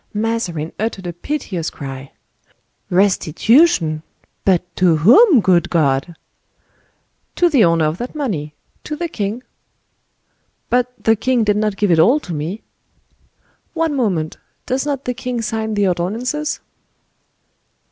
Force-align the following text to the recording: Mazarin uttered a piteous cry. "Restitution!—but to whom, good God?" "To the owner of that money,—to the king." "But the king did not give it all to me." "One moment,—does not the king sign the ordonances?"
Mazarin 0.15 0.73
uttered 0.79 1.05
a 1.05 1.13
piteous 1.13 1.69
cry. 1.69 2.11
"Restitution!—but 2.89 4.75
to 4.75 4.95
whom, 4.97 5.41
good 5.41 5.69
God?" 5.69 6.15
"To 7.35 7.51
the 7.51 7.63
owner 7.63 7.85
of 7.85 7.99
that 7.99 8.15
money,—to 8.15 8.95
the 8.95 9.07
king." 9.07 9.43
"But 10.71 10.91
the 11.03 11.15
king 11.15 11.43
did 11.43 11.57
not 11.57 11.77
give 11.77 11.91
it 11.91 11.99
all 11.99 12.19
to 12.21 12.33
me." 12.33 12.63
"One 13.75 13.93
moment,—does 13.93 14.87
not 14.87 15.05
the 15.05 15.13
king 15.13 15.39
sign 15.39 15.75
the 15.75 15.87
ordonances?" 15.87 16.61